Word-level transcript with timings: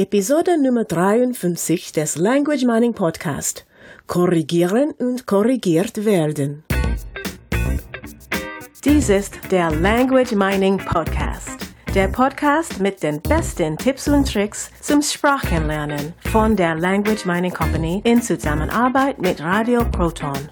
Episode 0.00 0.56
Nummer 0.56 0.86
53 0.86 1.92
des 1.92 2.16
Language 2.16 2.64
Mining 2.64 2.94
Podcast. 2.94 3.66
Korrigieren 4.06 4.92
und 4.92 5.26
korrigiert 5.26 6.06
werden. 6.06 6.64
Dies 8.82 9.10
ist 9.10 9.34
der 9.50 9.70
Language 9.70 10.32
Mining 10.32 10.78
Podcast. 10.78 11.50
Der 11.94 12.08
Podcast 12.08 12.80
mit 12.80 13.02
den 13.02 13.20
besten 13.20 13.76
Tipps 13.76 14.08
und 14.08 14.26
Tricks 14.26 14.70
zum 14.80 15.02
Sprachenlernen 15.02 16.14
von 16.32 16.56
der 16.56 16.76
Language 16.76 17.26
Mining 17.26 17.52
Company 17.52 18.00
in 18.04 18.22
Zusammenarbeit 18.22 19.20
mit 19.20 19.42
Radio 19.42 19.84
Proton. 19.84 20.48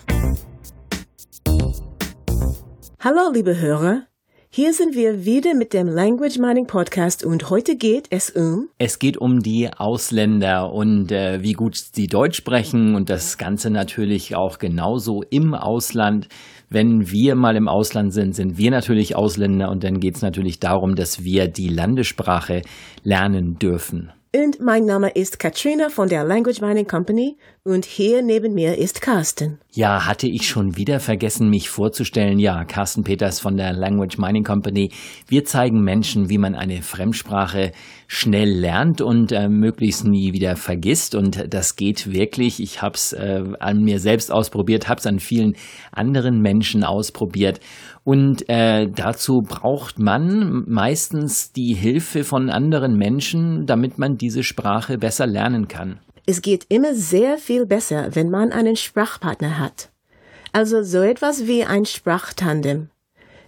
Hallo, 3.00 3.30
liebe 3.32 3.58
Hörer. 3.58 4.08
Hier 4.50 4.72
sind 4.72 4.94
wir 4.94 5.26
wieder 5.26 5.54
mit 5.54 5.74
dem 5.74 5.86
Language 5.86 6.38
Mining 6.38 6.66
Podcast 6.66 7.22
und 7.22 7.50
heute 7.50 7.76
geht 7.76 8.06
es 8.08 8.30
um. 8.30 8.68
Es 8.78 8.98
geht 8.98 9.18
um 9.18 9.40
die 9.40 9.68
Ausländer 9.76 10.72
und 10.72 11.12
äh, 11.12 11.42
wie 11.42 11.52
gut 11.52 11.76
sie 11.76 12.06
Deutsch 12.06 12.38
sprechen 12.38 12.94
und 12.94 13.10
das 13.10 13.36
Ganze 13.36 13.68
natürlich 13.68 14.36
auch 14.36 14.58
genauso 14.58 15.22
im 15.28 15.54
Ausland. 15.54 16.28
Wenn 16.70 17.10
wir 17.10 17.34
mal 17.34 17.56
im 17.56 17.68
Ausland 17.68 18.14
sind, 18.14 18.34
sind 18.34 18.56
wir 18.56 18.70
natürlich 18.70 19.14
Ausländer 19.14 19.70
und 19.70 19.84
dann 19.84 20.00
geht 20.00 20.16
es 20.16 20.22
natürlich 20.22 20.58
darum, 20.58 20.94
dass 20.94 21.22
wir 21.22 21.46
die 21.48 21.68
Landessprache 21.68 22.62
lernen 23.04 23.58
dürfen. 23.58 24.12
Und 24.36 24.60
mein 24.60 24.84
Name 24.84 25.08
ist 25.08 25.38
Katrina 25.38 25.88
von 25.88 26.10
der 26.10 26.22
Language 26.22 26.60
Mining 26.60 26.86
Company 26.86 27.38
und 27.64 27.86
hier 27.86 28.20
neben 28.20 28.52
mir 28.52 28.76
ist 28.76 29.00
Carsten. 29.00 29.58
Ja, 29.72 30.04
hatte 30.04 30.26
ich 30.26 30.46
schon 30.46 30.76
wieder 30.76 31.00
vergessen, 31.00 31.48
mich 31.48 31.70
vorzustellen. 31.70 32.38
Ja, 32.38 32.64
Carsten 32.64 33.04
Peters 33.04 33.40
von 33.40 33.56
der 33.56 33.72
Language 33.72 34.18
Mining 34.18 34.44
Company. 34.44 34.90
Wir 35.28 35.46
zeigen 35.46 35.82
Menschen, 35.82 36.28
wie 36.28 36.36
man 36.36 36.54
eine 36.54 36.82
Fremdsprache 36.82 37.72
schnell 38.06 38.50
lernt 38.50 39.00
und 39.00 39.32
äh, 39.32 39.48
möglichst 39.48 40.04
nie 40.04 40.34
wieder 40.34 40.56
vergisst. 40.56 41.14
Und 41.14 41.46
das 41.48 41.76
geht 41.76 42.12
wirklich. 42.12 42.60
Ich 42.60 42.82
habe 42.82 42.96
es 42.96 43.14
äh, 43.14 43.42
an 43.60 43.82
mir 43.82 43.98
selbst 43.98 44.30
ausprobiert, 44.30 44.88
habe 44.88 44.98
es 44.98 45.06
an 45.06 45.20
vielen 45.20 45.56
anderen 45.90 46.42
Menschen 46.42 46.84
ausprobiert. 46.84 47.60
Und 48.08 48.48
äh, 48.48 48.86
dazu 48.86 49.42
braucht 49.46 49.98
man 49.98 50.64
meistens 50.66 51.52
die 51.52 51.74
Hilfe 51.74 52.24
von 52.24 52.48
anderen 52.48 52.96
Menschen, 52.96 53.66
damit 53.66 53.98
man 53.98 54.16
diese 54.16 54.42
Sprache 54.42 54.96
besser 54.96 55.26
lernen 55.26 55.68
kann. 55.68 56.00
Es 56.24 56.40
geht 56.40 56.64
immer 56.70 56.94
sehr 56.94 57.36
viel 57.36 57.66
besser, 57.66 58.08
wenn 58.14 58.30
man 58.30 58.50
einen 58.50 58.76
Sprachpartner 58.76 59.58
hat. 59.58 59.90
Also 60.54 60.82
so 60.82 61.02
etwas 61.02 61.46
wie 61.46 61.64
ein 61.64 61.84
Sprachtandem. 61.84 62.88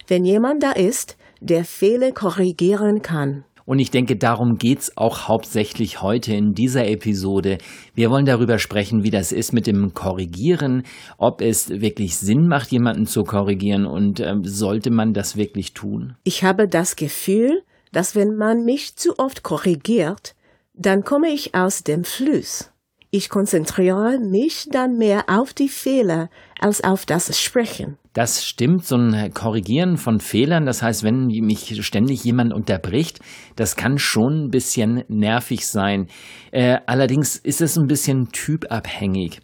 Wenn 0.05 0.25
jemand 0.25 0.61
da 0.61 0.73
ist, 0.73 1.17
der 1.39 1.65
Fehler 1.65 2.11
korrigieren 2.11 3.01
kann. 3.01 3.45
Und 3.65 3.79
ich 3.79 3.91
denke, 3.91 4.15
darum 4.15 4.55
geht's 4.57 4.97
auch 4.97 5.27
hauptsächlich 5.27 6.01
heute 6.01 6.33
in 6.33 6.53
dieser 6.53 6.87
Episode. 6.87 7.57
Wir 7.93 8.09
wollen 8.09 8.25
darüber 8.25 8.59
sprechen, 8.59 9.03
wie 9.03 9.11
das 9.11 9.31
ist 9.31 9.53
mit 9.53 9.67
dem 9.67 9.93
Korrigieren, 9.93 10.83
ob 11.17 11.41
es 11.41 11.69
wirklich 11.69 12.17
Sinn 12.17 12.47
macht, 12.47 12.71
jemanden 12.71 13.05
zu 13.05 13.23
korrigieren 13.23 13.85
und 13.85 14.19
äh, 14.19 14.35
sollte 14.43 14.91
man 14.91 15.13
das 15.13 15.35
wirklich 15.35 15.73
tun? 15.73 16.15
Ich 16.23 16.43
habe 16.43 16.67
das 16.67 16.95
Gefühl, 16.95 17.63
dass 17.91 18.15
wenn 18.15 18.35
man 18.35 18.63
mich 18.63 18.95
zu 18.95 19.17
oft 19.19 19.43
korrigiert, 19.43 20.35
dann 20.73 21.03
komme 21.03 21.29
ich 21.29 21.53
aus 21.53 21.83
dem 21.83 22.03
Fluss. 22.03 22.70
Ich 23.13 23.27
konzentriere 23.27 24.19
mich 24.19 24.69
dann 24.71 24.97
mehr 24.97 25.25
auf 25.27 25.53
die 25.53 25.67
Fehler 25.67 26.29
als 26.61 26.81
auf 26.81 27.05
das 27.05 27.37
Sprechen. 27.37 27.97
Das 28.13 28.45
stimmt, 28.45 28.85
so 28.85 28.95
ein 28.95 29.33
Korrigieren 29.33 29.97
von 29.97 30.21
Fehlern, 30.21 30.65
das 30.65 30.81
heißt, 30.81 31.03
wenn 31.03 31.27
mich 31.27 31.77
ständig 31.85 32.23
jemand 32.23 32.53
unterbricht, 32.53 33.19
das 33.57 33.75
kann 33.75 33.97
schon 33.97 34.45
ein 34.45 34.49
bisschen 34.49 35.03
nervig 35.09 35.67
sein. 35.67 36.07
Äh, 36.51 36.77
allerdings 36.85 37.35
ist 37.35 37.59
es 37.59 37.75
ein 37.75 37.87
bisschen 37.87 38.29
typabhängig. 38.31 39.41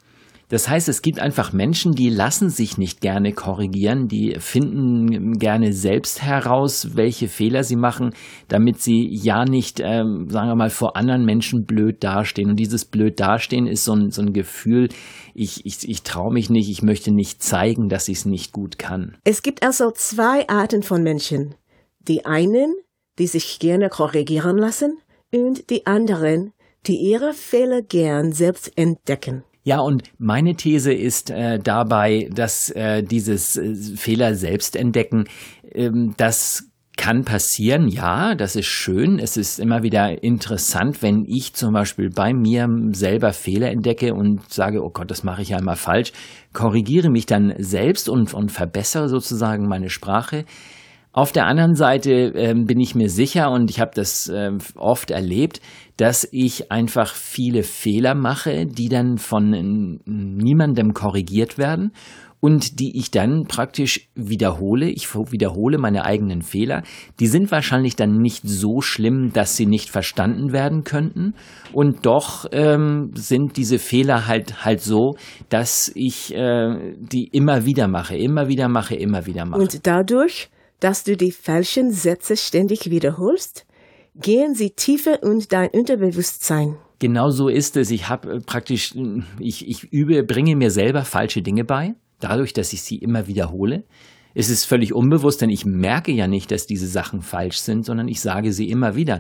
Das 0.50 0.70
heißt, 0.70 0.88
es 0.88 1.02
gibt 1.02 1.20
einfach 1.20 1.52
Menschen, 1.52 1.92
die 1.92 2.10
lassen 2.10 2.50
sich 2.50 2.78
nicht 2.78 3.02
gerne 3.02 3.34
korrigieren, 3.34 4.08
die 4.08 4.36
finden 4.40 5.38
gerne 5.40 5.74
selbst 5.74 6.22
heraus, 6.22 6.96
welche 6.96 7.28
Fehler 7.28 7.66
sie 7.66 7.76
machen, 7.76 8.14
damit 8.48 8.82
sie 8.82 9.10
ja 9.12 9.44
nicht, 9.44 9.82
ähm, 9.84 10.28
sagen 10.30 10.48
wir 10.48 10.56
mal, 10.56 10.70
vor 10.70 10.96
anderen 10.96 11.26
Menschen 11.26 11.66
blöd 11.66 12.02
dastehen. 12.02 12.50
Und 12.50 12.56
dieses 12.58 12.86
blöd 12.86 13.20
dastehen 13.20 13.68
ist 13.68 13.84
so 13.84 13.94
ein, 13.94 14.12
so 14.12 14.22
ein 14.22 14.32
Gefühl, 14.32 14.88
ich, 15.34 15.66
ich, 15.66 15.88
ich 15.88 16.04
traue 16.04 16.32
mich 16.32 16.50
nicht, 16.50 16.70
ich 16.70 16.82
möchte 16.82 17.12
nicht 17.12 17.44
zeigen, 17.44 17.90
dass 17.90 18.08
ich 18.08 18.20
es 18.20 18.26
nicht 18.26 18.54
gut 18.54 18.80
kann. 18.80 19.18
Es 19.26 19.42
gibt 19.42 19.64
also 19.64 19.92
zwei 19.92 20.48
Arten 20.48 20.82
von 20.82 21.04
Menschen. 21.04 21.56
Die 22.00 22.26
einen, 22.26 22.74
die 23.20 23.28
sich 23.28 23.60
gerne 23.60 23.90
korrigieren 23.90 24.58
lassen, 24.58 24.98
und 25.34 25.70
die 25.70 25.86
anderen, 25.86 26.54
die 26.86 26.96
ihre 26.96 27.34
Fehler 27.34 27.82
gern 27.82 28.32
selbst 28.32 28.72
entdecken. 28.78 29.44
Ja, 29.68 29.82
und 29.82 30.04
meine 30.18 30.56
These 30.56 30.94
ist 30.94 31.30
äh, 31.30 31.60
dabei, 31.60 32.30
dass 32.32 32.70
äh, 32.70 33.04
dieses 33.04 33.58
äh, 33.58 33.76
Fehler 33.98 34.34
selbst 34.34 34.78
entdecken, 34.78 35.26
ähm, 35.74 36.14
das 36.16 36.70
kann 36.96 37.26
passieren, 37.26 37.90
ja, 37.90 38.34
das 38.36 38.56
ist 38.56 38.68
schön. 38.68 39.20
Es 39.20 39.36
ist 39.36 39.60
immer 39.60 39.84
wieder 39.84 40.24
interessant, 40.24 41.02
wenn 41.02 41.26
ich 41.28 41.54
zum 41.54 41.74
Beispiel 41.74 42.10
bei 42.10 42.34
mir 42.34 42.70
selber 42.94 43.34
Fehler 43.34 43.70
entdecke 43.70 44.14
und 44.14 44.50
sage, 44.50 44.82
oh 44.82 44.90
Gott, 44.90 45.12
das 45.12 45.26
mache 45.26 45.42
ich 45.42 45.50
ja 45.50 45.60
immer 45.60 45.76
falsch, 45.76 46.14
korrigiere 46.54 47.10
mich 47.10 47.26
dann 47.26 47.54
selbst 47.58 48.08
und, 48.08 48.34
und 48.34 48.54
verbessere 48.54 49.10
sozusagen 49.10 49.68
meine 49.68 49.90
Sprache. 49.90 50.46
Auf 51.18 51.32
der 51.32 51.48
anderen 51.48 51.74
Seite 51.74 52.12
äh, 52.36 52.54
bin 52.54 52.80
ich 52.80 52.94
mir 52.94 53.10
sicher 53.10 53.50
und 53.50 53.72
ich 53.72 53.80
habe 53.80 53.90
das 53.96 54.30
äh, 54.30 54.52
oft 54.76 55.10
erlebt, 55.10 55.62
dass 55.98 56.30
ich 56.32 56.72
einfach 56.72 57.16
viele 57.16 57.64
Fehler 57.64 58.14
mache, 58.14 58.68
die 58.68 58.88
dann 58.88 59.18
von 59.18 60.00
niemandem 60.06 60.94
korrigiert 60.94 61.58
werden 61.58 61.92
und 62.40 62.80
die 62.80 63.00
ich 63.00 63.10
dann 63.10 63.46
praktisch 63.48 64.10
wiederhole. 64.14 64.92
Ich 64.92 65.16
wiederhole 65.16 65.80
meine 65.80 66.06
eigenen 66.06 66.44
Fehler. 66.44 66.84
Die 67.20 67.26
sind 67.26 67.50
wahrscheinlich 67.50 67.96
dann 67.96 68.20
nicht 68.20 68.48
so 68.48 68.82
schlimm, 68.82 69.34
dass 69.34 69.58
sie 69.58 69.66
nicht 69.66 69.90
verstanden 69.90 70.52
werden 70.52 70.84
könnten. 70.84 71.34
Und 71.74 72.06
doch 72.06 72.46
ähm, 72.52 73.10
sind 73.16 73.58
diese 73.58 73.80
Fehler 73.80 74.28
halt 74.28 74.64
halt 74.66 74.82
so, 74.82 75.16
dass 75.50 75.92
ich 75.96 76.32
äh, 76.36 76.94
die 77.00 77.28
immer 77.32 77.66
wieder 77.66 77.88
mache, 77.88 78.16
immer 78.16 78.50
wieder 78.50 78.70
mache, 78.70 78.94
immer 78.94 79.26
wieder 79.26 79.48
mache. 79.48 79.62
Und 79.62 79.88
dadurch 79.88 80.52
dass 80.80 81.04
du 81.04 81.18
die 81.18 81.32
falschen 81.32 81.92
Sätze 81.92 82.38
ständig 82.38 82.90
wiederholst? 82.90 83.66
Gehen 84.16 84.56
sie 84.56 84.72
tiefer 84.72 85.22
und 85.22 85.54
dein 85.54 85.70
Unterbewusstsein. 85.70 86.78
Genau 87.00 87.30
so 87.30 87.48
ist 87.48 87.78
es. 87.78 87.92
Ich 87.92 88.10
habe 88.10 88.36
äh, 88.36 88.40
praktisch, 88.40 88.96
ich, 89.40 89.68
ich 89.68 89.84
übe, 89.92 90.24
bringe 90.24 90.56
mir 90.56 90.72
selber 90.72 91.06
falsche 91.06 91.42
Dinge 91.42 91.64
bei, 91.64 91.94
dadurch, 92.20 92.54
dass 92.54 92.74
ich 92.74 92.82
sie 92.82 92.98
immer 92.98 93.28
wiederhole. 93.28 93.84
Es 94.34 94.50
ist 94.50 94.66
völlig 94.66 94.94
unbewusst, 94.94 95.42
denn 95.42 95.50
ich 95.50 95.66
merke 95.66 96.12
ja 96.12 96.28
nicht, 96.28 96.52
dass 96.52 96.68
diese 96.68 96.88
Sachen 96.88 97.22
falsch 97.22 97.60
sind, 97.60 97.86
sondern 97.86 98.08
ich 98.08 98.22
sage 98.22 98.54
sie 98.54 98.70
immer 98.70 98.96
wieder. 98.96 99.20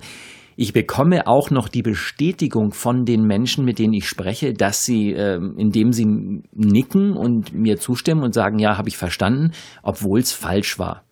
Ich 0.55 0.73
bekomme 0.73 1.27
auch 1.27 1.51
noch 1.51 1.69
die 1.69 1.83
Bestätigung 1.83 2.71
von 2.71 3.05
den 3.05 3.23
Menschen, 3.27 3.63
mit 3.63 3.77
denen 3.77 3.93
ich 3.93 4.07
spreche, 4.07 4.53
dass 4.53 4.85
sie, 4.85 5.13
äh, 5.13 5.39
indem 5.57 5.91
sie 5.91 6.41
nicken 6.51 7.15
und 7.15 7.53
mir 7.53 7.77
zustimmen 7.77 8.23
und 8.23 8.33
sagen, 8.33 8.57
ja, 8.57 8.75
habe 8.75 8.89
ich 8.89 8.97
verstanden, 8.97 9.51
obwohl 9.83 10.19
es 10.19 10.31
falsch 10.31 10.79
war. 10.79 11.03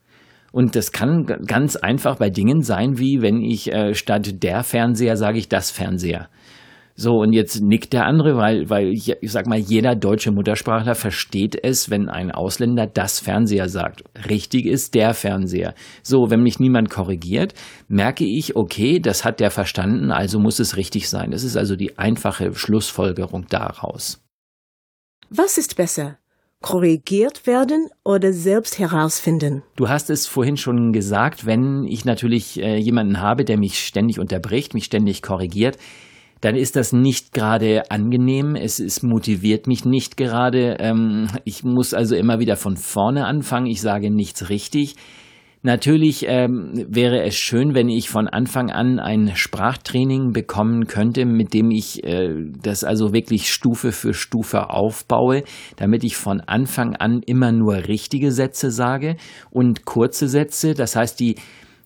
Und 0.55 0.77
das 0.77 0.93
kann 0.93 1.25
ganz 1.25 1.75
einfach 1.75 2.15
bei 2.15 2.29
Dingen 2.29 2.61
sein, 2.61 2.97
wie 2.97 3.21
wenn 3.21 3.41
ich 3.41 3.73
äh, 3.73 3.93
statt 3.93 4.41
der 4.41 4.63
Fernseher 4.63 5.17
sage 5.17 5.37
ich 5.37 5.49
das 5.49 5.69
Fernseher. 5.69 6.29
So, 6.95 7.15
und 7.15 7.33
jetzt 7.33 7.61
nickt 7.61 7.91
der 7.91 8.05
andere, 8.05 8.37
weil, 8.37 8.69
weil 8.69 8.87
ich, 8.87 9.11
ich 9.19 9.33
sag 9.33 9.47
mal, 9.47 9.57
jeder 9.59 9.97
deutsche 9.97 10.31
Muttersprachler 10.31 10.95
versteht 10.95 11.61
es, 11.61 11.89
wenn 11.89 12.07
ein 12.07 12.31
Ausländer 12.31 12.87
das 12.87 13.19
Fernseher 13.19 13.67
sagt. 13.67 14.05
Richtig 14.29 14.65
ist 14.65 14.95
der 14.95 15.13
Fernseher. 15.13 15.73
So, 16.03 16.29
wenn 16.29 16.41
mich 16.41 16.57
niemand 16.57 16.89
korrigiert, 16.89 17.53
merke 17.89 18.23
ich, 18.23 18.55
okay, 18.55 19.01
das 19.01 19.25
hat 19.25 19.41
der 19.41 19.51
verstanden, 19.51 20.09
also 20.09 20.39
muss 20.39 20.59
es 20.59 20.77
richtig 20.77 21.09
sein. 21.09 21.31
Das 21.31 21.43
ist 21.43 21.57
also 21.57 21.75
die 21.75 21.97
einfache 21.97 22.53
Schlussfolgerung 22.53 23.47
daraus. 23.49 24.23
Was 25.29 25.57
ist 25.57 25.75
besser? 25.75 26.17
Korrigiert 26.61 27.45
werden 27.47 27.89
oder 28.03 28.33
selbst 28.33 28.79
herausfinden? 28.79 29.63
Du 29.75 29.89
hast 29.89 30.09
es 30.09 30.27
vorhin 30.27 30.57
schon 30.57 30.91
gesagt, 30.91 31.45
wenn 31.45 31.85
ich 31.85 32.05
natürlich 32.05 32.59
äh, 32.59 32.77
jemanden 32.77 33.19
habe, 33.21 33.45
der 33.45 33.57
mich 33.57 33.79
ständig 33.79 34.19
unterbricht, 34.19 34.73
mich 34.73 34.85
ständig 34.85 35.21
korrigiert, 35.21 35.77
dann 36.41 36.55
ist 36.55 36.75
das 36.75 36.93
nicht 36.93 37.33
gerade 37.33 37.89
angenehm. 37.89 38.55
Es, 38.55 38.79
es 38.79 39.01
motiviert 39.01 39.67
mich 39.67 39.85
nicht 39.85 40.17
gerade. 40.17 40.77
Ähm, 40.79 41.27
ich 41.43 41.63
muss 41.63 41.93
also 41.93 42.15
immer 42.15 42.39
wieder 42.39 42.55
von 42.55 42.77
vorne 42.77 43.25
anfangen. 43.25 43.65
Ich 43.67 43.81
sage 43.81 44.11
nichts 44.11 44.49
richtig. 44.49 44.95
Natürlich 45.65 46.27
ähm, 46.27 46.85
wäre 46.89 47.23
es 47.23 47.35
schön, 47.37 47.73
wenn 47.73 47.89
ich 47.89 48.07
von 48.07 48.27
Anfang 48.27 48.69
an 48.69 48.99
ein 48.99 49.31
Sprachtraining 49.35 50.31
bekommen 50.31 50.85
könnte, 50.85 51.25
mit 51.25 51.55
dem 51.55 51.71
ich 51.71 52.03
äh, 52.03 52.35
das 52.61 52.83
also 52.83 53.13
wirklich 53.13 53.51
Stufe 53.51 53.91
für 53.91 54.13
Stufe 54.13 54.69
aufbaue, 54.69 55.43
damit 55.75 56.03
ich 56.03 56.17
von 56.17 56.39
Anfang 56.39 56.95
an 56.95 57.23
immer 57.25 57.51
nur 57.51 57.87
richtige 57.87 58.31
Sätze 58.31 58.69
sage 58.69 59.15
und 59.49 59.85
kurze 59.85 60.27
Sätze. 60.27 60.75
Das 60.75 60.95
heißt, 60.95 61.19
die 61.19 61.33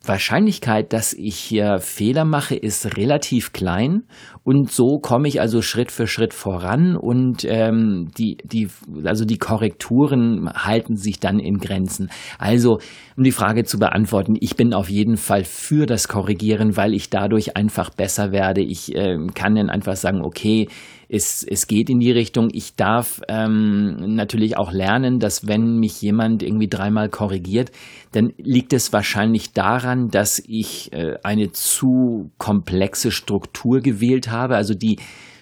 Wahrscheinlichkeit, 0.03 0.93
dass 0.93 1.13
ich 1.13 1.35
hier 1.35 1.79
Fehler 1.79 2.23
mache, 2.23 2.55
ist 2.55 2.97
relativ 2.97 3.51
klein 3.51 4.03
und 4.43 4.71
so 4.71 4.99
komme 4.99 5.27
ich 5.27 5.41
also 5.41 5.61
Schritt 5.61 5.91
für 5.91 6.07
Schritt 6.07 6.33
voran 6.33 6.95
und 6.95 7.45
ähm, 7.45 8.09
die, 8.17 8.37
die, 8.43 8.69
also 9.03 9.25
die 9.25 9.37
Korrekturen 9.37 10.49
halten 10.53 10.95
sich 10.95 11.19
dann 11.19 11.39
in 11.39 11.57
Grenzen. 11.57 12.09
Also, 12.37 12.79
um 13.17 13.23
die 13.23 13.31
Frage 13.31 13.65
zu 13.65 13.77
beantworten, 13.77 14.35
ich 14.39 14.55
bin 14.55 14.73
auf 14.73 14.89
jeden 14.89 15.17
Fall 15.17 15.43
für 15.43 15.85
das 15.85 16.07
Korrigieren, 16.07 16.77
weil 16.77 16.93
ich 16.93 17.09
dadurch 17.09 17.57
einfach 17.57 17.89
besser 17.89 18.31
werde. 18.31 18.61
Ich 18.61 18.95
äh, 18.95 19.17
kann 19.35 19.55
dann 19.55 19.69
einfach 19.69 19.97
sagen, 19.97 20.21
okay, 20.23 20.69
es, 21.09 21.43
es 21.43 21.65
geht 21.65 21.89
in 21.89 21.99
die 21.99 22.11
Richtung. 22.11 22.49
Ich 22.53 22.75
darf 22.75 23.21
ähm, 23.27 24.15
natürlich 24.15 24.57
auch 24.57 24.71
lernen, 24.71 25.19
dass 25.19 25.47
wenn 25.47 25.77
mich 25.77 26.01
jemand 26.01 26.43
irgendwie 26.43 26.67
dreimal 26.67 27.09
korrigiert, 27.09 27.71
dann 28.11 28.31
liegt 28.37 28.73
es 28.73 28.93
wahrscheinlich 28.93 29.51
daran, 29.53 30.09
dass 30.09 30.39
ich 30.39 30.93
äh, 30.93 31.15
eine 31.23 31.51
zu 31.51 32.29
komplexe 32.37 33.11
Struktur 33.11 33.81
gewählt 33.81 34.29
habe, 34.29 34.55
also 34.55 34.75
die 34.75 34.97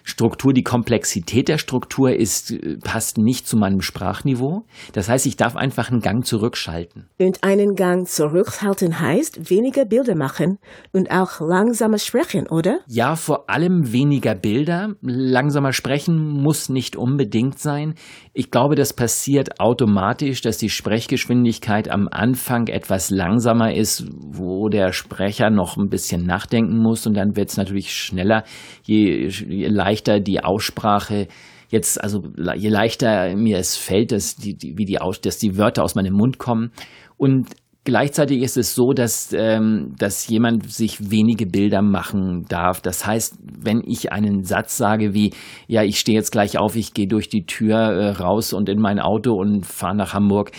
Struktur, 0.07 0.53
die 0.53 0.63
Komplexität 0.63 1.49
der 1.49 1.57
Struktur 1.57 2.15
ist, 2.15 2.51
äh, 2.51 2.77
passt 2.81 3.17
nicht 3.17 3.45
zu 3.45 3.57
meinem 3.57 3.81
Sprachniveau. 3.81 4.63
Das 4.93 5.09
heißt, 5.09 5.25
ich 5.25 5.35
darf 5.35 5.57
einfach 5.57 5.91
einen 5.91 5.99
Gang 5.99 6.25
zurückschalten. 6.25 7.09
Und 7.19 7.43
einen 7.43 7.75
Gang 7.75 8.07
zurückhalten 8.07 9.01
heißt 9.01 9.49
weniger 9.49 9.83
Bilder 9.83 10.15
machen 10.15 10.59
und 10.93 11.11
auch 11.11 11.41
langsamer 11.41 11.97
sprechen, 11.97 12.47
oder? 12.47 12.79
Ja, 12.87 13.17
vor 13.17 13.49
allem 13.49 13.91
weniger 13.91 14.33
Bilder. 14.33 14.93
Langsamer 15.01 15.73
sprechen 15.73 16.41
muss 16.41 16.69
nicht 16.69 16.95
unbedingt 16.95 17.59
sein. 17.59 17.95
Ich 18.33 18.49
glaube, 18.49 18.75
das 18.75 18.93
passiert 18.93 19.59
automatisch, 19.59 20.39
dass 20.39 20.57
die 20.57 20.69
Sprechgeschwindigkeit 20.69 21.91
am 21.91 22.07
Anfang 22.09 22.67
etwas 22.67 23.09
langsamer 23.09 23.73
ist, 23.73 24.05
wo 24.25 24.69
der 24.69 24.93
Sprecher 24.93 25.49
noch 25.49 25.75
ein 25.75 25.89
bisschen 25.89 26.25
nachdenken 26.25 26.77
muss 26.77 27.05
und 27.05 27.15
dann 27.15 27.35
wird 27.35 27.49
es 27.49 27.57
natürlich 27.57 27.93
schneller, 27.93 28.45
je, 28.83 29.27
je 29.27 29.67
leichter 29.67 29.96
leichter 29.97 30.19
die 30.19 30.43
Aussprache 30.43 31.27
jetzt, 31.69 32.01
also 32.01 32.23
je 32.55 32.69
leichter 32.69 33.35
mir 33.35 33.57
es 33.57 33.75
fällt, 33.75 34.11
dass 34.11 34.35
die, 34.35 34.55
die, 34.55 34.77
wie 34.77 34.85
die, 34.85 34.99
dass 35.21 35.37
die 35.37 35.57
Wörter 35.57 35.83
aus 35.83 35.95
meinem 35.95 36.13
Mund 36.13 36.37
kommen. 36.37 36.71
Und 37.17 37.47
gleichzeitig 37.83 38.41
ist 38.41 38.57
es 38.57 38.75
so, 38.75 38.93
dass, 38.93 39.33
ähm, 39.33 39.95
dass 39.97 40.27
jemand 40.27 40.71
sich 40.71 41.11
wenige 41.11 41.45
Bilder 41.45 41.81
machen 41.81 42.45
darf. 42.47 42.79
Das 42.79 43.05
heißt, 43.05 43.37
wenn 43.41 43.81
ich 43.85 44.11
einen 44.11 44.43
Satz 44.43 44.77
sage 44.77 45.13
wie, 45.13 45.33
ja, 45.67 45.83
ich 45.83 45.99
stehe 45.99 46.17
jetzt 46.17 46.31
gleich 46.31 46.57
auf, 46.57 46.75
ich 46.75 46.93
gehe 46.93 47.07
durch 47.07 47.27
die 47.27 47.45
Tür 47.45 47.75
äh, 47.75 48.09
raus 48.11 48.53
und 48.53 48.69
in 48.69 48.79
mein 48.79 48.99
Auto 48.99 49.33
und 49.33 49.65
fahre 49.65 49.95
nach 49.95 50.13
Hamburg, 50.13 50.51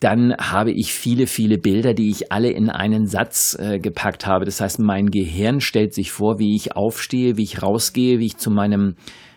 dann 0.00 0.36
habe 0.36 0.72
ich 0.72 0.92
viele, 0.92 1.26
viele 1.26 1.56
Bilder, 1.56 1.94
die 1.94 2.10
ich 2.10 2.30
alle 2.30 2.50
in 2.50 2.68
einen 2.68 3.06
Satz 3.06 3.56
äh, 3.58 3.78
gepackt 3.78 4.26
habe. 4.26 4.44
Das 4.44 4.60
heißt, 4.60 4.78
mein 4.78 5.10
Gehirn 5.10 5.60
stellt 5.60 5.94
sich 5.94 6.12
vor, 6.12 6.38
wie 6.38 6.54
ich 6.54 6.76
aufstehe, 6.76 7.36
wie 7.36 7.44
ich 7.44 7.62
rausgehe, 7.62 8.18
wie 8.18 8.26
ich 8.26 8.36
zu 8.36 8.50
meinem 8.50 8.96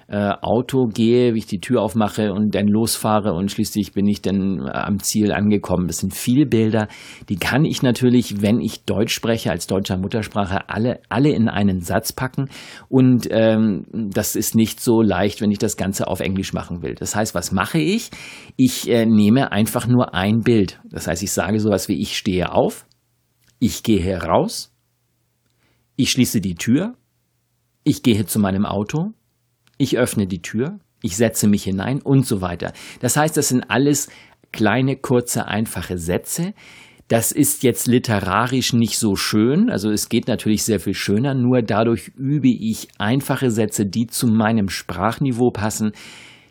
äh, 0.10 0.34
Auto 0.42 0.88
gehe, 0.88 1.36
wie 1.36 1.38
ich 1.38 1.46
die 1.46 1.60
Tür 1.60 1.84
aufmache 1.84 2.34
und 2.34 2.56
dann 2.56 2.68
losfahre 2.68 3.34
und 3.34 3.52
schließlich 3.52 3.94
bin 3.94 4.08
ich 4.08 4.24
dann 4.24 4.60
äh, 4.60 4.72
am 4.72 5.00
Ziel 5.00 5.32
angekommen. 5.32 5.88
Das 5.88 6.00
sind 6.00 6.16
viele 6.16 6.48
Bilder, 6.48 6.88
die 7.30 7.36
kann 7.36 7.64
ich 7.64 7.84
natürlich, 7.84 8.42
wenn 8.42 8.60
ich 8.60 8.86
Deutsch 8.86 9.14
spreche, 9.14 9.52
als 9.52 9.68
deutscher 9.68 9.98
Muttersprache, 9.98 10.68
alle, 10.68 11.00
alle 11.10 11.30
in 11.30 11.48
einen 11.48 11.82
Satz 11.82 12.12
packen 12.12 12.50
und 12.88 13.28
ähm, 13.30 13.86
das 13.94 14.36
ist 14.36 14.56
nicht 14.56 14.80
so 14.80 15.04
leicht, 15.04 15.42
wenn 15.42 15.52
ich 15.52 15.60
das 15.60 15.78
Ganze 15.78 16.08
auf 16.08 16.22
Englisch 16.22 16.54
machen 16.54 16.82
will. 16.82 16.96
Das 16.96 17.16
heißt, 17.16 17.36
was 17.36 17.52
mache 17.52 17.78
ich? 17.78 18.10
Ich 18.56 18.90
äh, 18.90 19.06
nehme 19.06 19.52
einfach 19.52 19.86
nur 19.86 20.16
ein 20.16 20.42
Bild. 20.42 20.80
Das 20.90 21.08
heißt, 21.08 21.22
ich 21.22 21.32
sage 21.32 21.60
sowas 21.60 21.88
wie 21.88 22.02
ich 22.02 22.18
stehe 22.18 22.52
auf, 22.52 22.88
ich 23.60 23.84
gehe 23.84 24.02
heraus, 24.02 24.74
ich 25.96 26.10
schließe 26.10 26.42
die 26.42 26.56
Tür, 26.56 26.96
ich 27.84 28.02
gehe 28.02 28.26
zu 28.26 28.40
meinem 28.40 28.66
Auto, 28.66 29.14
ich 29.80 29.98
öffne 29.98 30.28
die 30.28 30.44
Tür, 30.44 30.78
ich 31.02 31.18
setze 31.18 31.48
mich 31.48 31.64
hinein 31.64 32.02
und 32.04 32.28
so 32.28 32.42
weiter. 32.42 32.74
Das 33.00 33.18
heißt, 33.18 33.36
das 33.36 33.48
sind 33.48 33.64
alles 33.70 34.10
kleine, 34.52 34.98
kurze, 34.98 35.48
einfache 35.48 35.98
Sätze. 35.98 36.54
Das 37.08 37.32
ist 37.32 37.64
jetzt 37.64 37.88
literarisch 37.88 38.74
nicht 38.74 39.00
so 39.00 39.16
schön, 39.16 39.72
also 39.72 39.90
es 39.90 40.10
geht 40.10 40.28
natürlich 40.28 40.62
sehr 40.62 40.80
viel 40.80 40.94
schöner, 40.94 41.34
nur 41.34 41.64
dadurch 41.64 42.12
übe 42.16 42.50
ich 42.50 42.88
einfache 43.00 43.50
Sätze, 43.50 43.88
die 43.88 44.06
zu 44.06 44.28
meinem 44.28 44.70
Sprachniveau 44.70 45.50
passen. 45.50 45.94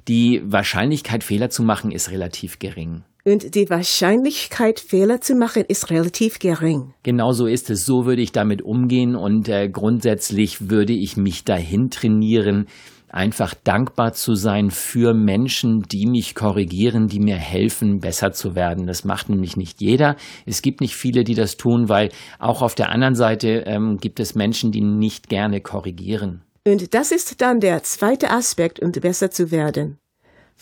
Die 0.08 0.42
Wahrscheinlichkeit, 0.44 1.22
Fehler 1.22 1.50
zu 1.50 1.62
machen, 1.62 1.92
ist 1.92 2.10
relativ 2.10 2.58
gering. 2.58 3.04
Und 3.24 3.54
die 3.54 3.68
Wahrscheinlichkeit, 3.68 4.80
Fehler 4.80 5.20
zu 5.20 5.34
machen, 5.34 5.62
ist 5.68 5.90
relativ 5.90 6.38
gering. 6.38 6.94
Genau 7.02 7.32
so 7.32 7.46
ist 7.46 7.68
es. 7.68 7.84
So 7.84 8.06
würde 8.06 8.22
ich 8.22 8.32
damit 8.32 8.62
umgehen 8.62 9.14
und 9.14 9.48
äh, 9.48 9.68
grundsätzlich 9.68 10.70
würde 10.70 10.94
ich 10.94 11.16
mich 11.16 11.44
dahin 11.44 11.90
trainieren, 11.90 12.66
einfach 13.08 13.54
dankbar 13.54 14.12
zu 14.12 14.34
sein 14.34 14.70
für 14.70 15.14
Menschen, 15.14 15.82
die 15.82 16.06
mich 16.06 16.34
korrigieren, 16.34 17.08
die 17.08 17.20
mir 17.20 17.36
helfen, 17.36 18.00
besser 18.00 18.32
zu 18.32 18.54
werden. 18.54 18.86
Das 18.86 19.04
macht 19.04 19.28
nämlich 19.28 19.56
nicht 19.56 19.80
jeder. 19.80 20.16
Es 20.46 20.62
gibt 20.62 20.80
nicht 20.80 20.94
viele, 20.94 21.24
die 21.24 21.34
das 21.34 21.56
tun, 21.56 21.88
weil 21.88 22.10
auch 22.38 22.62
auf 22.62 22.74
der 22.74 22.90
anderen 22.90 23.14
Seite 23.14 23.64
ähm, 23.66 23.98
gibt 23.98 24.20
es 24.20 24.34
Menschen, 24.34 24.72
die 24.72 24.82
nicht 24.82 25.28
gerne 25.28 25.60
korrigieren. 25.60 26.42
Und 26.66 26.92
das 26.94 27.12
ist 27.12 27.40
dann 27.40 27.60
der 27.60 27.82
zweite 27.82 28.30
Aspekt, 28.30 28.80
um 28.80 28.92
besser 28.92 29.30
zu 29.30 29.50
werden. 29.50 29.98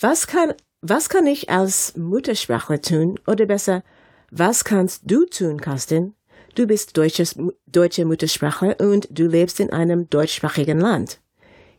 Was 0.01 0.27
kann, 0.27 0.53
was 0.83 1.09
kann 1.09 1.27
ich 1.27 1.51
als 1.51 1.97
Muttersprachler 1.97 2.81
tun? 2.81 3.19
Oder 3.27 3.47
besser, 3.47 3.83
was 4.31 4.65
kannst 4.65 5.03
du 5.07 5.25
tun, 5.25 5.61
Carsten? 5.61 6.15
Du 6.55 6.67
bist 6.67 6.97
deutsches, 6.97 7.37
deutsche 7.67 8.05
Muttersprachler 8.05 8.77
und 8.81 9.09
du 9.11 9.27
lebst 9.27 9.61
in 9.61 9.73
einem 9.73 10.09
deutschsprachigen 10.09 10.79
Land. 10.79 11.21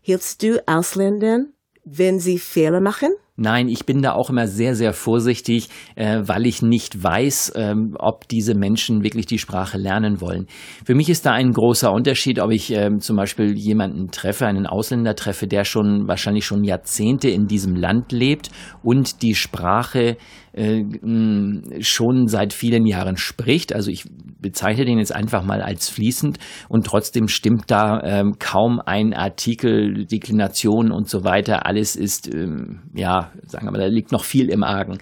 Hilfst 0.07 0.41
du 0.41 0.63
Ausländern, 0.65 1.51
wenn 1.83 2.17
sie 2.17 2.39
Fehler 2.39 2.79
machen? 2.79 3.09
Nein, 3.35 3.67
ich 3.67 3.85
bin 3.85 4.01
da 4.01 4.13
auch 4.13 4.29
immer 4.29 4.47
sehr, 4.47 4.73
sehr 4.73 4.93
vorsichtig, 4.93 5.67
äh, 5.95 6.21
weil 6.23 6.45
ich 6.45 6.61
nicht 6.61 7.03
weiß, 7.03 7.51
ähm, 7.57 7.93
ob 7.99 8.25
diese 8.29 8.55
Menschen 8.55 9.03
wirklich 9.03 9.25
die 9.25 9.37
Sprache 9.37 9.77
lernen 9.77 10.21
wollen. 10.21 10.47
Für 10.85 10.95
mich 10.95 11.09
ist 11.09 11.25
da 11.25 11.33
ein 11.33 11.51
großer 11.51 11.91
Unterschied, 11.91 12.39
ob 12.39 12.51
ich 12.51 12.71
ähm, 12.71 13.01
zum 13.01 13.17
Beispiel 13.17 13.57
jemanden 13.57 14.07
treffe, 14.07 14.47
einen 14.47 14.65
Ausländer 14.65 15.13
treffe, 15.13 15.45
der 15.45 15.65
schon 15.65 16.07
wahrscheinlich 16.07 16.45
schon 16.45 16.63
Jahrzehnte 16.63 17.29
in 17.29 17.47
diesem 17.47 17.75
Land 17.75 18.13
lebt 18.13 18.49
und 18.83 19.21
die 19.21 19.35
Sprache 19.35 20.15
äh, 20.53 20.85
schon 21.81 22.27
seit 22.27 22.53
vielen 22.53 22.85
Jahren 22.85 23.17
spricht. 23.17 23.75
Also 23.75 23.91
ich 23.91 24.05
bezeichne 24.47 24.85
den 24.85 24.97
jetzt 24.97 25.13
einfach 25.13 25.43
mal 25.43 25.61
als 25.61 25.89
fließend 25.89 26.39
und 26.69 26.85
trotzdem 26.85 27.27
stimmt 27.27 27.65
da 27.67 28.01
ähm, 28.01 28.35
kaum 28.39 28.79
ein 28.79 29.13
Artikel, 29.13 30.05
Deklination 30.05 30.91
und 30.91 31.09
so 31.09 31.25
weiter. 31.25 31.65
Alles 31.65 31.97
ist, 31.97 32.33
ähm, 32.33 32.83
ja, 32.93 33.31
sagen 33.45 33.67
wir 33.67 33.71
mal, 33.71 33.79
da 33.79 33.87
liegt 33.87 34.13
noch 34.13 34.23
viel 34.23 34.49
im 34.49 34.63
Argen. 34.63 34.99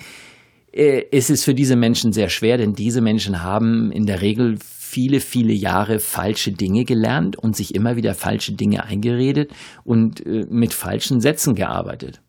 Äh, 0.72 1.04
es 1.12 1.30
ist 1.30 1.46
für 1.46 1.54
diese 1.54 1.76
Menschen 1.76 2.12
sehr 2.12 2.30
schwer, 2.30 2.58
denn 2.58 2.74
diese 2.74 3.02
Menschen 3.02 3.44
haben 3.44 3.92
in 3.92 4.08
der 4.08 4.22
Regel 4.22 4.58
viele, 4.60 5.20
viele 5.20 5.54
Jahre 5.54 6.00
falsche 6.00 6.52
Dinge 6.52 6.86
gelernt 6.86 7.38
und 7.38 7.56
sich 7.56 7.76
immer 7.76 7.96
wieder 7.98 8.16
falsche 8.16 8.54
Dinge 8.54 8.84
eingeredet 8.84 9.52
und 9.84 10.26
äh, 10.26 10.46
mit 10.50 10.74
falschen 10.74 11.20
Sätzen 11.20 11.54
gearbeitet. 11.54 12.22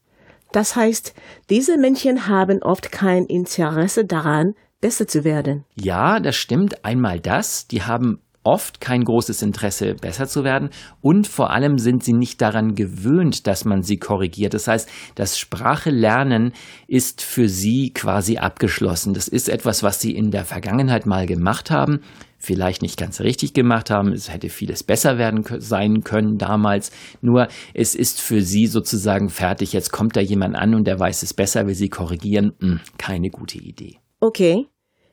Das 0.52 0.76
heißt, 0.76 1.14
diese 1.48 1.78
Menschen 1.78 2.28
haben 2.28 2.62
oft 2.62 2.92
kein 2.92 3.24
Interesse 3.24 4.04
daran, 4.04 4.54
besser 4.80 5.06
zu 5.08 5.24
werden. 5.24 5.64
Ja, 5.74 6.20
das 6.20 6.36
stimmt. 6.36 6.84
Einmal 6.84 7.20
das. 7.20 7.66
Die 7.66 7.82
haben 7.82 8.20
oft 8.46 8.80
kein 8.80 9.04
großes 9.04 9.42
Interesse, 9.42 9.94
besser 9.94 10.28
zu 10.28 10.44
werden. 10.44 10.70
Und 11.00 11.26
vor 11.26 11.50
allem 11.50 11.78
sind 11.78 12.04
sie 12.04 12.12
nicht 12.12 12.40
daran 12.40 12.76
gewöhnt, 12.76 13.46
dass 13.46 13.64
man 13.64 13.82
sie 13.82 13.96
korrigiert. 13.98 14.54
Das 14.54 14.68
heißt, 14.68 14.88
das 15.16 15.38
Sprachelernen 15.38 16.52
ist 16.86 17.22
für 17.22 17.48
sie 17.48 17.92
quasi 17.92 18.38
abgeschlossen. 18.38 19.14
Das 19.14 19.26
ist 19.26 19.48
etwas, 19.48 19.82
was 19.82 20.00
sie 20.00 20.14
in 20.14 20.30
der 20.30 20.44
Vergangenheit 20.44 21.06
mal 21.06 21.26
gemacht 21.26 21.72
haben, 21.72 22.00
vielleicht 22.38 22.82
nicht 22.82 22.96
ganz 22.96 23.20
richtig 23.20 23.52
gemacht 23.52 23.90
haben. 23.90 24.12
Es 24.12 24.32
hätte 24.32 24.48
vieles 24.48 24.84
besser 24.84 25.18
werden 25.18 25.44
sein 25.58 26.04
können 26.04 26.38
damals. 26.38 26.92
Nur 27.20 27.48
es 27.74 27.96
ist 27.96 28.20
für 28.20 28.42
sie 28.42 28.68
sozusagen 28.68 29.28
fertig. 29.28 29.72
Jetzt 29.72 29.90
kommt 29.90 30.14
da 30.14 30.20
jemand 30.20 30.54
an 30.54 30.74
und 30.74 30.86
der 30.86 31.00
weiß 31.00 31.24
es 31.24 31.34
besser, 31.34 31.66
will 31.66 31.74
sie 31.74 31.88
korrigieren. 31.88 32.52
Hm, 32.60 32.80
keine 32.96 33.30
gute 33.30 33.58
Idee. 33.58 33.98
Okay. 34.20 34.66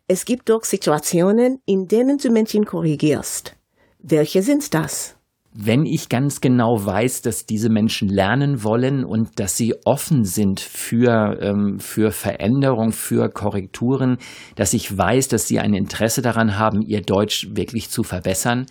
Es 0.07 0.25
gibt 0.25 0.49
doch 0.49 0.63
Situationen, 0.63 1.59
in 1.65 1.87
denen 1.87 2.17
du 2.17 2.29
Menschen 2.29 2.65
korrigierst. 2.65 3.55
Welche 3.99 4.41
sind 4.41 4.73
das? 4.73 5.17
Wenn 5.55 5.85
ich 5.85 6.09
ganz 6.09 6.41
genau 6.41 6.83
weiß, 6.83 7.21
dass 7.21 7.45
diese 7.45 7.69
Menschen 7.69 8.09
lernen 8.09 8.63
wollen 8.63 9.05
und 9.05 9.39
dass 9.39 9.55
sie 9.55 9.75
offen 9.85 10.25
sind 10.25 10.59
für, 10.59 11.37
ähm, 11.41 11.79
für 11.79 12.11
Veränderung, 12.11 12.91
für 12.91 13.29
Korrekturen, 13.29 14.17
dass 14.55 14.73
ich 14.73 14.97
weiß, 14.97 15.27
dass 15.27 15.47
sie 15.47 15.59
ein 15.59 15.73
Interesse 15.73 16.21
daran 16.21 16.57
haben, 16.57 16.81
ihr 16.81 17.01
Deutsch 17.01 17.49
wirklich 17.51 17.89
zu 17.89 18.03
verbessern, 18.03 18.65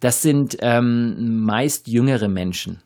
das 0.00 0.22
sind 0.22 0.56
ähm, 0.60 1.44
meist 1.44 1.88
jüngere 1.88 2.28
Menschen. 2.28 2.82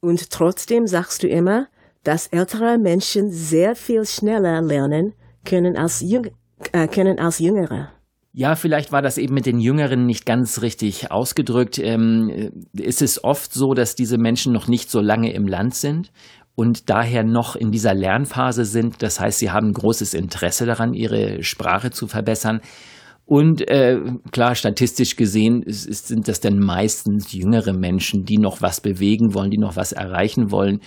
Und 0.00 0.30
trotzdem 0.30 0.86
sagst 0.86 1.22
du 1.22 1.28
immer, 1.28 1.68
dass 2.02 2.28
ältere 2.28 2.78
Menschen 2.78 3.30
sehr 3.30 3.74
viel 3.76 4.04
schneller 4.06 4.62
lernen 4.62 5.14
können 5.44 5.76
als, 5.76 6.00
jüng 6.00 6.30
äh, 6.72 6.88
können 6.88 7.18
als 7.18 7.38
Jüngere. 7.38 7.90
Ja, 8.32 8.56
vielleicht 8.56 8.90
war 8.90 9.00
das 9.00 9.16
eben 9.16 9.32
mit 9.32 9.46
den 9.46 9.60
Jüngeren 9.60 10.06
nicht 10.06 10.26
ganz 10.26 10.60
richtig 10.60 11.12
ausgedrückt. 11.12 11.78
Ähm, 11.78 12.64
ist 12.72 13.00
es 13.00 13.22
oft 13.22 13.52
so, 13.52 13.74
dass 13.74 13.94
diese 13.94 14.18
Menschen 14.18 14.52
noch 14.52 14.66
nicht 14.66 14.90
so 14.90 15.00
lange 15.00 15.32
im 15.32 15.46
Land 15.46 15.76
sind 15.76 16.10
und 16.56 16.90
daher 16.90 17.22
noch 17.22 17.54
in 17.54 17.70
dieser 17.70 17.94
Lernphase 17.94 18.64
sind. 18.64 19.02
Das 19.02 19.20
heißt, 19.20 19.38
sie 19.38 19.50
haben 19.50 19.72
großes 19.72 20.14
Interesse 20.14 20.66
daran, 20.66 20.94
ihre 20.94 21.44
Sprache 21.44 21.90
zu 21.90 22.08
verbessern. 22.08 22.60
Und 23.26 23.68
äh, 23.70 24.00
klar, 24.32 24.54
statistisch 24.54 25.16
gesehen 25.16 25.62
ist, 25.62 26.08
sind 26.08 26.28
das 26.28 26.40
dann 26.40 26.58
meistens 26.58 27.32
jüngere 27.32 27.72
Menschen, 27.72 28.24
die 28.24 28.38
noch 28.38 28.60
was 28.60 28.80
bewegen 28.80 29.32
wollen, 29.34 29.50
die 29.50 29.58
noch 29.58 29.76
was 29.76 29.92
erreichen 29.92 30.50
wollen. 30.50 30.80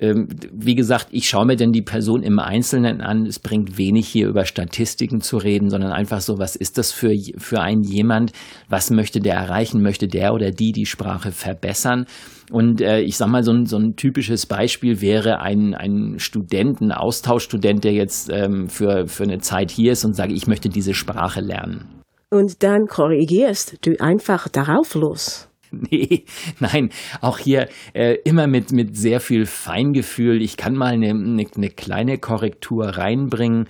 Ähm, 0.00 0.28
wie 0.50 0.74
gesagt, 0.74 1.08
ich 1.10 1.28
schaue 1.28 1.44
mir 1.44 1.56
denn 1.56 1.72
die 1.72 1.82
Person 1.82 2.22
im 2.22 2.38
Einzelnen 2.38 3.02
an. 3.02 3.26
Es 3.26 3.38
bringt 3.38 3.76
wenig 3.76 4.08
hier 4.08 4.28
über 4.28 4.46
Statistiken 4.46 5.20
zu 5.20 5.36
reden, 5.36 5.68
sondern 5.68 5.92
einfach 5.92 6.22
so, 6.22 6.38
was 6.38 6.56
ist 6.56 6.78
das 6.78 6.90
für, 6.90 7.14
für 7.36 7.60
ein 7.60 7.82
jemand? 7.82 8.32
Was 8.70 8.90
möchte 8.90 9.20
der 9.20 9.34
erreichen? 9.34 9.82
Möchte 9.82 10.08
der 10.08 10.32
oder 10.32 10.52
die 10.52 10.72
die 10.72 10.86
Sprache 10.86 11.32
verbessern? 11.32 12.06
Und 12.50 12.80
äh, 12.80 13.00
ich 13.00 13.18
sag 13.18 13.28
mal, 13.28 13.42
so 13.42 13.52
ein, 13.52 13.66
so 13.66 13.76
ein 13.76 13.94
typisches 13.94 14.46
Beispiel 14.46 15.02
wäre 15.02 15.40
ein, 15.40 15.74
ein 15.74 16.14
Student, 16.16 16.80
ein 16.80 16.92
Austauschstudent, 16.92 17.84
der 17.84 17.92
jetzt 17.92 18.30
ähm, 18.32 18.68
für, 18.68 19.06
für 19.06 19.24
eine 19.24 19.38
Zeit 19.38 19.70
hier 19.70 19.92
ist 19.92 20.06
und 20.06 20.16
sage, 20.16 20.32
ich 20.32 20.46
möchte 20.46 20.70
diese 20.70 20.94
Sprache 20.94 21.42
lernen. 21.42 22.00
Und 22.30 22.62
dann 22.62 22.86
korrigierst 22.86 23.76
du 23.84 24.00
einfach 24.00 24.48
darauf 24.48 24.94
los. 24.94 25.49
Nee, 25.90 26.24
nein, 26.58 26.90
auch 27.20 27.38
hier 27.38 27.68
äh, 27.94 28.16
immer 28.24 28.46
mit, 28.46 28.72
mit 28.72 28.96
sehr 28.96 29.20
viel 29.20 29.46
Feingefühl. 29.46 30.42
Ich 30.42 30.56
kann 30.56 30.74
mal 30.74 30.92
eine, 30.92 31.10
eine, 31.10 31.46
eine 31.56 31.70
kleine 31.70 32.18
Korrektur 32.18 32.86
reinbringen. 32.86 33.66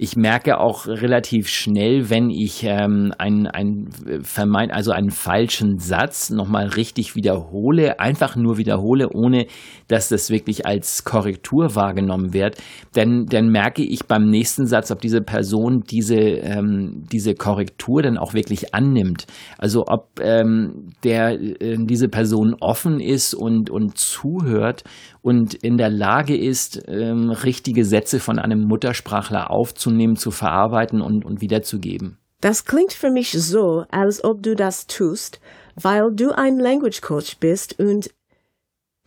Ich 0.00 0.14
merke 0.14 0.60
auch 0.60 0.86
relativ 0.86 1.48
schnell, 1.48 2.08
wenn 2.08 2.30
ich 2.30 2.62
ähm, 2.62 3.12
einen, 3.18 3.48
einen 3.48 3.90
vermeint, 4.22 4.72
also 4.72 4.92
einen 4.92 5.10
falschen 5.10 5.78
Satz 5.78 6.30
nochmal 6.30 6.68
richtig 6.68 7.16
wiederhole, 7.16 7.98
einfach 7.98 8.36
nur 8.36 8.58
wiederhole, 8.58 9.08
ohne 9.10 9.46
dass 9.88 10.08
das 10.08 10.30
wirklich 10.30 10.66
als 10.66 11.04
Korrektur 11.04 11.74
wahrgenommen 11.74 12.32
wird, 12.32 12.56
dann, 12.92 13.26
dann 13.26 13.48
merke 13.48 13.82
ich 13.82 14.06
beim 14.06 14.30
nächsten 14.30 14.66
Satz, 14.66 14.90
ob 14.90 15.00
diese 15.00 15.20
Person 15.20 15.82
diese, 15.90 16.16
ähm, 16.16 17.04
diese 17.10 17.34
Korrektur 17.34 18.02
dann 18.02 18.18
auch 18.18 18.34
wirklich 18.34 18.74
annimmt. 18.74 19.26
Also 19.56 19.84
ob 19.86 20.20
ähm, 20.20 20.92
der, 21.04 21.40
äh, 21.40 21.76
diese 21.80 22.08
Person 22.08 22.54
offen 22.60 23.00
ist 23.00 23.34
und, 23.34 23.70
und 23.70 23.96
zuhört 23.98 24.84
und 25.22 25.54
in 25.54 25.76
der 25.76 25.90
Lage 25.90 26.36
ist, 26.36 26.82
ähm, 26.86 27.30
richtige 27.30 27.84
Sätze 27.84 28.20
von 28.20 28.38
einem 28.38 28.60
Muttersprachler 28.60 29.50
aufzunehmen, 29.50 30.16
zu 30.16 30.30
verarbeiten 30.30 31.00
und, 31.00 31.24
und 31.24 31.40
wiederzugeben. 31.40 32.18
Das 32.40 32.64
klingt 32.64 32.92
für 32.92 33.10
mich 33.10 33.32
so, 33.32 33.84
als 33.90 34.22
ob 34.22 34.42
du 34.42 34.54
das 34.54 34.86
tust, 34.86 35.40
weil 35.74 36.12
du 36.14 36.30
ein 36.30 36.58
Language 36.58 37.00
Coach 37.00 37.38
bist 37.38 37.78
und, 37.80 38.10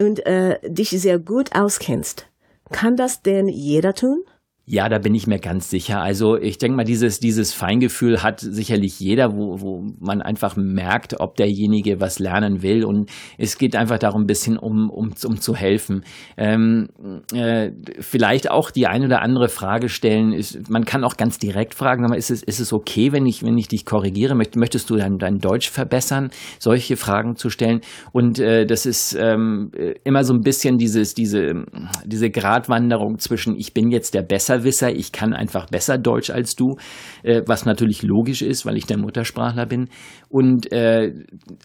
und 0.01 0.25
äh, 0.25 0.59
dich 0.67 0.89
sehr 0.89 1.19
gut 1.19 1.55
auskennst. 1.55 2.27
Kann 2.71 2.95
das 2.95 3.21
denn 3.21 3.47
jeder 3.47 3.93
tun? 3.93 4.23
Ja, 4.71 4.87
da 4.87 4.99
bin 4.99 5.13
ich 5.13 5.27
mir 5.27 5.37
ganz 5.37 5.69
sicher. 5.69 5.99
Also 5.99 6.37
ich 6.37 6.57
denke 6.57 6.77
mal, 6.77 6.85
dieses, 6.85 7.19
dieses 7.19 7.51
Feingefühl 7.51 8.23
hat 8.23 8.39
sicherlich 8.39 9.01
jeder, 9.01 9.35
wo, 9.35 9.59
wo 9.59 9.85
man 9.99 10.21
einfach 10.21 10.55
merkt, 10.55 11.19
ob 11.19 11.35
derjenige 11.35 11.99
was 11.99 12.19
lernen 12.19 12.61
will. 12.61 12.85
Und 12.85 13.09
es 13.37 13.57
geht 13.57 13.75
einfach 13.75 13.99
darum, 13.99 14.21
ein 14.21 14.27
bisschen 14.27 14.57
um, 14.57 14.89
um, 14.89 15.11
um 15.25 15.41
zu 15.41 15.57
helfen. 15.57 16.05
Ähm, 16.37 16.87
äh, 17.33 17.71
vielleicht 17.99 18.49
auch 18.49 18.71
die 18.71 18.87
eine 18.87 19.07
oder 19.07 19.21
andere 19.21 19.49
Frage 19.49 19.89
stellen. 19.89 20.31
Ist, 20.31 20.69
man 20.69 20.85
kann 20.85 21.03
auch 21.03 21.17
ganz 21.17 21.37
direkt 21.37 21.73
fragen, 21.73 22.13
ist 22.13 22.31
es, 22.31 22.41
ist 22.41 22.61
es 22.61 22.71
okay, 22.71 23.11
wenn 23.11 23.25
ich, 23.25 23.43
wenn 23.43 23.57
ich 23.57 23.67
dich 23.67 23.85
korrigiere? 23.85 24.35
Möchtest 24.35 24.89
du 24.89 24.95
dein, 24.95 25.17
dein 25.17 25.39
Deutsch 25.39 25.69
verbessern? 25.69 26.29
Solche 26.59 26.95
Fragen 26.95 27.35
zu 27.35 27.49
stellen. 27.49 27.81
Und 28.13 28.39
äh, 28.39 28.65
das 28.65 28.85
ist 28.85 29.17
ähm, 29.19 29.73
immer 30.05 30.23
so 30.23 30.33
ein 30.33 30.43
bisschen 30.43 30.77
dieses, 30.77 31.13
diese, 31.13 31.65
diese 32.05 32.29
Gratwanderung 32.29 33.19
zwischen 33.19 33.57
ich 33.57 33.73
bin 33.73 33.91
jetzt 33.91 34.13
der 34.13 34.21
Besser 34.21 34.60
Besserwisser, 34.61 34.91
ich 34.91 35.11
kann 35.11 35.33
einfach 35.33 35.67
besser 35.67 35.97
Deutsch 35.97 36.29
als 36.29 36.55
du, 36.55 36.77
äh, 37.23 37.41
was 37.45 37.65
natürlich 37.65 38.03
logisch 38.03 38.41
ist, 38.41 38.65
weil 38.65 38.77
ich 38.77 38.85
der 38.85 38.97
Muttersprachler 38.97 39.65
bin. 39.65 39.89
Und 40.29 40.71
äh, 40.71 41.13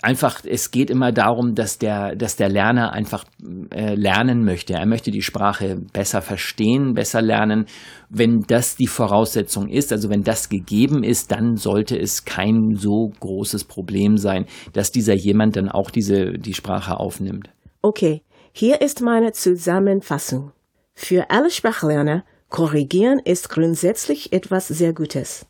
einfach, 0.02 0.40
es 0.44 0.70
geht 0.70 0.90
immer 0.90 1.12
darum, 1.12 1.54
dass 1.54 1.78
der, 1.78 2.16
dass 2.16 2.36
der 2.36 2.48
Lerner 2.48 2.92
einfach 2.92 3.24
äh, 3.70 3.94
lernen 3.94 4.44
möchte. 4.44 4.74
Er 4.74 4.86
möchte 4.86 5.10
die 5.10 5.22
Sprache 5.22 5.76
besser 5.92 6.22
verstehen, 6.22 6.94
besser 6.94 7.22
lernen. 7.22 7.66
Wenn 8.08 8.40
das 8.46 8.76
die 8.76 8.86
Voraussetzung 8.86 9.68
ist, 9.68 9.92
also 9.92 10.10
wenn 10.10 10.22
das 10.22 10.48
gegeben 10.48 11.02
ist, 11.02 11.32
dann 11.32 11.56
sollte 11.56 11.98
es 11.98 12.24
kein 12.24 12.74
so 12.76 13.12
großes 13.20 13.64
Problem 13.64 14.16
sein, 14.16 14.46
dass 14.72 14.90
dieser 14.90 15.14
jemand 15.14 15.56
dann 15.56 15.68
auch 15.68 15.90
diese, 15.90 16.32
die 16.38 16.54
Sprache 16.54 16.98
aufnimmt. 16.98 17.50
Okay, 17.82 18.22
hier 18.52 18.80
ist 18.80 19.00
meine 19.00 19.32
Zusammenfassung. 19.32 20.52
Für 20.94 21.30
alle 21.30 21.50
Sprachlerner 21.50 22.24
Korrigieren 22.56 23.20
ist 23.22 23.50
grundsätzlich 23.50 24.32
etwas 24.32 24.66
sehr 24.66 24.94
Gutes. 24.94 25.44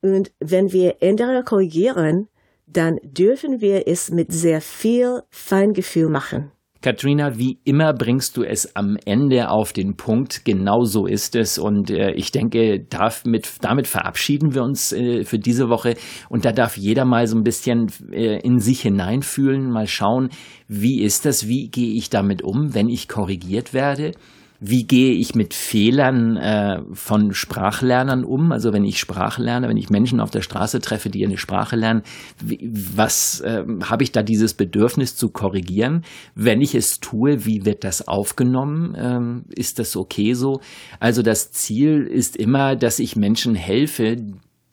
Und 0.00 0.30
wenn 0.38 0.72
wir 0.72 1.02
Änderungen 1.02 1.44
korrigieren, 1.44 2.28
dann 2.68 2.98
dürfen 3.02 3.60
wir 3.60 3.88
es 3.88 4.12
mit 4.12 4.32
sehr 4.32 4.60
viel 4.60 5.22
Feingefühl 5.30 6.08
machen. 6.08 6.52
Katrina, 6.82 7.36
wie 7.36 7.58
immer 7.64 7.92
bringst 7.94 8.36
du 8.36 8.44
es 8.44 8.76
am 8.76 8.96
Ende 9.04 9.50
auf 9.50 9.72
den 9.72 9.96
Punkt. 9.96 10.44
Genau 10.44 10.84
so 10.84 11.06
ist 11.06 11.34
es. 11.34 11.58
Und 11.58 11.90
äh, 11.90 12.12
ich 12.12 12.30
denke, 12.30 12.78
damit, 12.88 13.48
damit 13.60 13.88
verabschieden 13.88 14.54
wir 14.54 14.62
uns 14.62 14.92
äh, 14.92 15.24
für 15.24 15.40
diese 15.40 15.68
Woche. 15.68 15.96
Und 16.28 16.44
da 16.44 16.52
darf 16.52 16.76
jeder 16.76 17.04
mal 17.04 17.26
so 17.26 17.36
ein 17.36 17.42
bisschen 17.42 17.88
äh, 18.12 18.38
in 18.38 18.60
sich 18.60 18.82
hineinfühlen, 18.82 19.68
mal 19.68 19.88
schauen, 19.88 20.28
wie 20.68 21.02
ist 21.02 21.26
das, 21.26 21.48
wie 21.48 21.70
gehe 21.70 21.96
ich 21.96 22.08
damit 22.08 22.42
um, 22.42 22.72
wenn 22.72 22.88
ich 22.88 23.08
korrigiert 23.08 23.74
werde 23.74 24.12
wie 24.60 24.86
gehe 24.86 25.12
ich 25.12 25.34
mit 25.34 25.54
Fehlern 25.54 26.36
äh, 26.36 26.82
von 26.92 27.32
Sprachlernern 27.32 28.24
um? 28.24 28.52
Also 28.52 28.74
wenn 28.74 28.84
ich 28.84 28.98
Sprache 28.98 29.42
lerne, 29.42 29.68
wenn 29.68 29.78
ich 29.78 29.88
Menschen 29.88 30.20
auf 30.20 30.30
der 30.30 30.42
Straße 30.42 30.80
treffe, 30.80 31.08
die 31.08 31.24
eine 31.24 31.38
Sprache 31.38 31.76
lernen, 31.76 32.02
wie, 32.44 32.70
was 32.70 33.40
äh, 33.40 33.64
habe 33.84 34.02
ich 34.02 34.12
da 34.12 34.22
dieses 34.22 34.52
Bedürfnis 34.52 35.16
zu 35.16 35.30
korrigieren? 35.30 36.02
Wenn 36.34 36.60
ich 36.60 36.74
es 36.74 37.00
tue, 37.00 37.46
wie 37.46 37.64
wird 37.64 37.84
das 37.84 38.06
aufgenommen? 38.06 38.94
Ähm, 38.98 39.44
ist 39.48 39.78
das 39.78 39.96
okay 39.96 40.34
so? 40.34 40.60
Also 41.00 41.22
das 41.22 41.52
Ziel 41.52 42.02
ist 42.02 42.36
immer, 42.36 42.76
dass 42.76 42.98
ich 42.98 43.16
Menschen 43.16 43.54
helfe, 43.54 44.16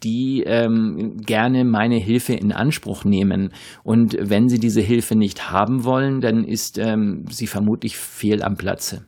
die 0.03 0.43
ähm, 0.45 1.17
gerne 1.25 1.63
meine 1.63 1.97
Hilfe 1.97 2.33
in 2.33 2.51
Anspruch 2.51 3.05
nehmen. 3.05 3.53
Und 3.83 4.17
wenn 4.19 4.49
sie 4.49 4.59
diese 4.59 4.81
Hilfe 4.81 5.15
nicht 5.15 5.49
haben 5.49 5.85
wollen, 5.85 6.19
dann 6.19 6.43
ist 6.43 6.77
ähm, 6.77 7.25
sie 7.29 7.47
vermutlich 7.47 7.97
fehl 7.97 8.43
am 8.43 8.57
Platze. 8.57 9.05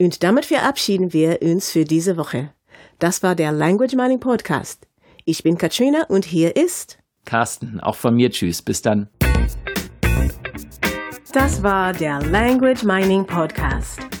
Und 0.00 0.22
damit 0.22 0.46
verabschieden 0.46 1.12
wir 1.12 1.42
uns 1.42 1.70
für 1.70 1.84
diese 1.84 2.16
Woche. 2.16 2.54
Das 2.98 3.22
war 3.22 3.34
der 3.34 3.52
Language 3.52 3.94
Mining 3.94 4.18
Podcast. 4.18 4.88
Ich 5.26 5.42
bin 5.42 5.58
Katrina 5.58 6.04
und 6.08 6.24
hier 6.24 6.56
ist 6.56 6.98
Carsten. 7.26 7.80
Auch 7.80 7.96
von 7.96 8.14
mir 8.14 8.30
tschüss. 8.30 8.62
Bis 8.62 8.80
dann. 8.80 9.10
Das 11.34 11.62
war 11.62 11.92
der 11.92 12.22
Language 12.22 12.82
Mining 12.82 13.26
Podcast. 13.26 14.09